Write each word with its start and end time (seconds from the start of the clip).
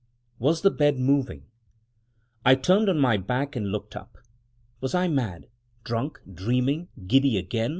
Was 0.39 0.63
the 0.63 0.71
bed 0.71 0.97
moving? 0.97 1.45
I 2.43 2.55
turned 2.55 2.89
on 2.89 2.97
my 2.97 3.17
back 3.17 3.55
and 3.55 3.67
looked 3.71 3.95
up. 3.95 4.17
Was 4.79 4.95
I 4.95 5.07
mad? 5.07 5.45
drunk? 5.83 6.19
dreaming? 6.33 6.87
giddy 7.05 7.37
again? 7.37 7.69